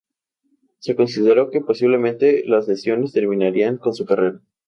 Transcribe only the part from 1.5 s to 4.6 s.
que posiblemente las lesiones terminarían con su carrera.